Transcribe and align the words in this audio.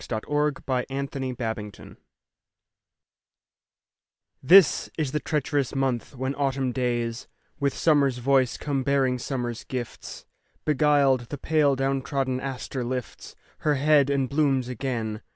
Helen 0.09 0.23
Hunt 0.27 0.65
Jackson 0.67 1.35
November 1.39 1.97
THIS 4.41 4.89
is 4.97 5.11
the 5.11 5.19
treacherous 5.19 5.75
month 5.75 6.15
when 6.15 6.33
autumn 6.33 6.71
days 6.71 7.27
With 7.59 7.77
summer's 7.77 8.17
voice 8.17 8.57
come 8.57 8.81
bearing 8.81 9.19
summer's 9.19 9.63
gifts. 9.63 10.25
Beguiled, 10.65 11.27
the 11.29 11.37
pale 11.37 11.75
down 11.75 12.01
trodden 12.01 12.39
aster 12.41 12.83
lifts 12.83 13.35
Her 13.59 13.75
head 13.75 14.09
and 14.09 14.27
blooms 14.27 14.67
again. 14.69 15.21